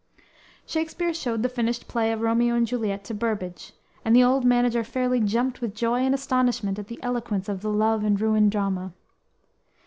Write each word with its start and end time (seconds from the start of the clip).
Shakspere 0.65 1.13
showed 1.13 1.43
the 1.43 1.47
finished 1.47 1.87
play 1.87 2.11
of 2.11 2.21
"Romeo 2.21 2.55
and 2.55 2.65
Juliet" 2.65 3.03
to 3.03 3.13
Burbage, 3.13 3.71
and 4.03 4.15
the 4.15 4.23
old 4.23 4.43
manager 4.43 4.83
fairly 4.83 5.19
jumped 5.19 5.61
with 5.61 5.75
joy 5.75 5.99
and 5.99 6.15
astonishment 6.15 6.79
at 6.79 6.87
the 6.87 6.97
eloquence 7.03 7.47
of 7.47 7.61
the 7.61 7.69
love 7.69 8.03
and 8.03 8.19
ruin 8.19 8.49
drama. 8.49 8.93